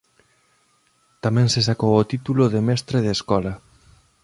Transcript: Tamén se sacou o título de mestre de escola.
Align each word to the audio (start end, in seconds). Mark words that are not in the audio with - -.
Tamén 1.23 1.47
se 1.53 1.61
sacou 1.69 1.93
o 1.97 2.07
título 2.11 2.43
de 2.53 2.61
mestre 2.69 2.97
de 3.05 3.11
escola. 3.17 3.53